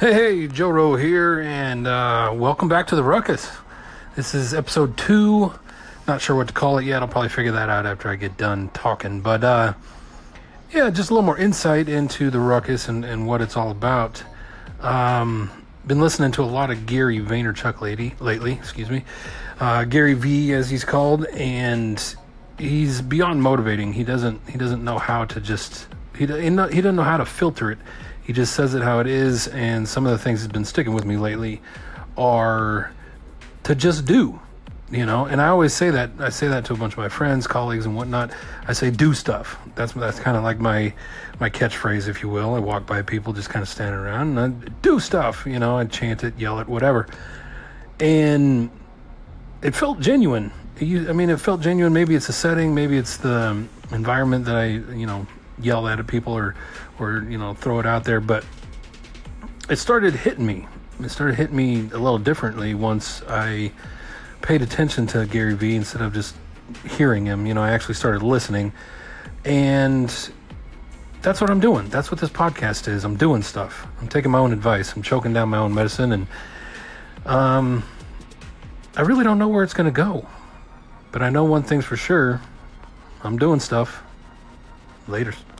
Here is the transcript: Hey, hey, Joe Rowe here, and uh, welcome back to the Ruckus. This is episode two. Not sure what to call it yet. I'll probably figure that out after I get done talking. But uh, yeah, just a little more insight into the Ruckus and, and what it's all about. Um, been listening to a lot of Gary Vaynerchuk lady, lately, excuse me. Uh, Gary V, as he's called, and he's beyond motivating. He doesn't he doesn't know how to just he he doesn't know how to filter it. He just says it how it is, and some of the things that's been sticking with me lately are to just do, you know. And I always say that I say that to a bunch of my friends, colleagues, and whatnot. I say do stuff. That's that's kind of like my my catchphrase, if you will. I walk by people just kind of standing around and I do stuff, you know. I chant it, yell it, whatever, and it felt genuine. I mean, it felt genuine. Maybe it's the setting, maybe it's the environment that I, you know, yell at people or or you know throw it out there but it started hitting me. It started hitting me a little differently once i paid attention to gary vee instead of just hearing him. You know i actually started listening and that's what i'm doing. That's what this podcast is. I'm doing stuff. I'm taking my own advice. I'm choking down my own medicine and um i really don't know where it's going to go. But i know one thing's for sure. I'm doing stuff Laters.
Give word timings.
Hey, 0.00 0.12
hey, 0.12 0.46
Joe 0.48 0.70
Rowe 0.70 0.96
here, 0.96 1.40
and 1.40 1.86
uh, 1.86 2.32
welcome 2.34 2.68
back 2.68 2.88
to 2.88 2.96
the 2.96 3.04
Ruckus. 3.04 3.48
This 4.16 4.34
is 4.34 4.52
episode 4.52 4.96
two. 4.96 5.54
Not 6.08 6.20
sure 6.20 6.34
what 6.34 6.48
to 6.48 6.52
call 6.52 6.78
it 6.78 6.84
yet. 6.84 7.00
I'll 7.00 7.06
probably 7.06 7.28
figure 7.28 7.52
that 7.52 7.68
out 7.68 7.86
after 7.86 8.08
I 8.08 8.16
get 8.16 8.36
done 8.36 8.70
talking. 8.70 9.20
But 9.20 9.44
uh, 9.44 9.74
yeah, 10.72 10.90
just 10.90 11.10
a 11.10 11.14
little 11.14 11.24
more 11.24 11.38
insight 11.38 11.88
into 11.88 12.28
the 12.28 12.40
Ruckus 12.40 12.88
and, 12.88 13.04
and 13.04 13.24
what 13.24 13.40
it's 13.40 13.56
all 13.56 13.70
about. 13.70 14.24
Um, 14.80 15.48
been 15.86 16.00
listening 16.00 16.32
to 16.32 16.42
a 16.42 16.44
lot 16.44 16.72
of 16.72 16.86
Gary 16.86 17.20
Vaynerchuk 17.20 17.80
lady, 17.80 18.16
lately, 18.18 18.54
excuse 18.54 18.90
me. 18.90 19.04
Uh, 19.60 19.84
Gary 19.84 20.14
V, 20.14 20.54
as 20.54 20.70
he's 20.70 20.84
called, 20.84 21.24
and 21.26 22.16
he's 22.58 23.00
beyond 23.00 23.42
motivating. 23.42 23.92
He 23.92 24.02
doesn't 24.02 24.40
he 24.50 24.58
doesn't 24.58 24.82
know 24.82 24.98
how 24.98 25.24
to 25.26 25.40
just 25.40 25.86
he 26.18 26.26
he 26.26 26.26
doesn't 26.26 26.96
know 26.96 27.04
how 27.04 27.16
to 27.16 27.24
filter 27.24 27.70
it. 27.70 27.78
He 28.24 28.32
just 28.32 28.54
says 28.54 28.74
it 28.74 28.82
how 28.82 29.00
it 29.00 29.06
is, 29.06 29.48
and 29.48 29.86
some 29.86 30.06
of 30.06 30.12
the 30.12 30.18
things 30.18 30.40
that's 30.42 30.52
been 30.52 30.64
sticking 30.64 30.94
with 30.94 31.04
me 31.04 31.16
lately 31.16 31.60
are 32.16 32.90
to 33.64 33.74
just 33.74 34.06
do, 34.06 34.40
you 34.90 35.04
know. 35.04 35.26
And 35.26 35.42
I 35.42 35.48
always 35.48 35.74
say 35.74 35.90
that 35.90 36.10
I 36.18 36.30
say 36.30 36.48
that 36.48 36.64
to 36.66 36.72
a 36.72 36.76
bunch 36.76 36.94
of 36.94 36.98
my 36.98 37.10
friends, 37.10 37.46
colleagues, 37.46 37.84
and 37.84 37.94
whatnot. 37.94 38.32
I 38.66 38.72
say 38.72 38.90
do 38.90 39.12
stuff. 39.12 39.58
That's 39.74 39.92
that's 39.92 40.18
kind 40.18 40.36
of 40.36 40.42
like 40.42 40.58
my 40.58 40.94
my 41.38 41.50
catchphrase, 41.50 42.08
if 42.08 42.22
you 42.22 42.30
will. 42.30 42.54
I 42.54 42.60
walk 42.60 42.86
by 42.86 43.02
people 43.02 43.34
just 43.34 43.50
kind 43.50 43.62
of 43.62 43.68
standing 43.68 44.00
around 44.00 44.38
and 44.38 44.40
I 44.40 44.68
do 44.80 45.00
stuff, 45.00 45.44
you 45.46 45.58
know. 45.58 45.76
I 45.76 45.84
chant 45.84 46.24
it, 46.24 46.38
yell 46.38 46.60
it, 46.60 46.66
whatever, 46.66 47.06
and 48.00 48.70
it 49.62 49.74
felt 49.74 50.00
genuine. 50.00 50.50
I 50.80 50.84
mean, 51.12 51.30
it 51.30 51.40
felt 51.40 51.60
genuine. 51.60 51.92
Maybe 51.92 52.14
it's 52.14 52.26
the 52.26 52.32
setting, 52.32 52.74
maybe 52.74 52.96
it's 52.96 53.16
the 53.18 53.64
environment 53.92 54.44
that 54.46 54.56
I, 54.56 54.66
you 54.66 55.06
know, 55.06 55.26
yell 55.60 55.86
at 55.86 56.04
people 56.06 56.32
or 56.32 56.54
or 56.98 57.24
you 57.28 57.38
know 57.38 57.54
throw 57.54 57.78
it 57.78 57.86
out 57.86 58.04
there 58.04 58.20
but 58.20 58.44
it 59.68 59.76
started 59.76 60.14
hitting 60.14 60.44
me. 60.44 60.66
It 61.00 61.08
started 61.08 61.36
hitting 61.36 61.56
me 61.56 61.80
a 61.92 61.98
little 61.98 62.18
differently 62.18 62.74
once 62.74 63.22
i 63.28 63.72
paid 64.42 64.62
attention 64.62 65.06
to 65.08 65.26
gary 65.26 65.54
vee 65.54 65.74
instead 65.76 66.02
of 66.02 66.12
just 66.12 66.34
hearing 66.88 67.26
him. 67.26 67.46
You 67.46 67.54
know 67.54 67.62
i 67.62 67.70
actually 67.70 67.94
started 67.94 68.22
listening 68.22 68.72
and 69.44 70.08
that's 71.22 71.40
what 71.40 71.50
i'm 71.50 71.60
doing. 71.60 71.88
That's 71.88 72.10
what 72.10 72.20
this 72.20 72.30
podcast 72.30 72.88
is. 72.88 73.04
I'm 73.04 73.16
doing 73.16 73.42
stuff. 73.42 73.86
I'm 74.00 74.08
taking 74.08 74.30
my 74.30 74.38
own 74.38 74.52
advice. 74.52 74.94
I'm 74.94 75.02
choking 75.02 75.32
down 75.32 75.48
my 75.48 75.58
own 75.58 75.74
medicine 75.74 76.12
and 76.12 76.26
um 77.26 77.82
i 78.96 79.00
really 79.00 79.24
don't 79.24 79.38
know 79.38 79.48
where 79.48 79.64
it's 79.64 79.74
going 79.74 79.92
to 79.92 79.96
go. 79.96 80.26
But 81.12 81.22
i 81.22 81.30
know 81.30 81.44
one 81.44 81.62
thing's 81.62 81.84
for 81.84 81.96
sure. 81.96 82.40
I'm 83.22 83.38
doing 83.38 83.60
stuff 83.60 84.02
Laters. 85.08 85.53